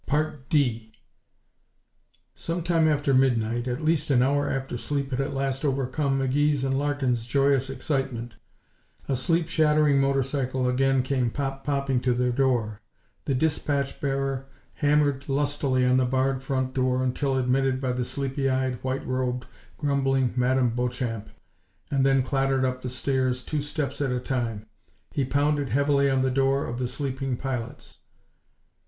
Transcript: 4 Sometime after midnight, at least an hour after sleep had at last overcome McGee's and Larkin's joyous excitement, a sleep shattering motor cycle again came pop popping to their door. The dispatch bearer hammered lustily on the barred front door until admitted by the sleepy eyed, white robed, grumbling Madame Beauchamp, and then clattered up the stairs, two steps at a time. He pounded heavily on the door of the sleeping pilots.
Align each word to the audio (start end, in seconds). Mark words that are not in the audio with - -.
4 0.09 0.39
Sometime 2.33 2.87
after 2.87 3.13
midnight, 3.13 3.67
at 3.67 3.83
least 3.83 4.09
an 4.09 4.23
hour 4.23 4.49
after 4.49 4.75
sleep 4.75 5.11
had 5.11 5.21
at 5.21 5.31
last 5.31 5.63
overcome 5.63 6.17
McGee's 6.17 6.63
and 6.63 6.75
Larkin's 6.79 7.23
joyous 7.27 7.69
excitement, 7.69 8.35
a 9.07 9.15
sleep 9.15 9.47
shattering 9.47 10.01
motor 10.01 10.23
cycle 10.23 10.67
again 10.67 11.03
came 11.03 11.29
pop 11.29 11.63
popping 11.63 11.99
to 12.01 12.15
their 12.15 12.31
door. 12.31 12.81
The 13.25 13.35
dispatch 13.35 14.01
bearer 14.01 14.47
hammered 14.73 15.29
lustily 15.29 15.85
on 15.85 15.97
the 15.97 16.05
barred 16.05 16.41
front 16.41 16.73
door 16.73 17.03
until 17.03 17.37
admitted 17.37 17.79
by 17.79 17.93
the 17.93 18.03
sleepy 18.03 18.49
eyed, 18.49 18.79
white 18.83 19.05
robed, 19.05 19.45
grumbling 19.77 20.33
Madame 20.35 20.71
Beauchamp, 20.71 21.29
and 21.91 22.03
then 22.03 22.23
clattered 22.23 22.65
up 22.65 22.81
the 22.81 22.89
stairs, 22.89 23.43
two 23.43 23.61
steps 23.61 24.01
at 24.01 24.09
a 24.11 24.19
time. 24.19 24.65
He 25.11 25.23
pounded 25.25 25.69
heavily 25.69 26.09
on 26.09 26.23
the 26.23 26.31
door 26.31 26.65
of 26.65 26.79
the 26.79 26.87
sleeping 26.87 27.37
pilots. 27.37 27.99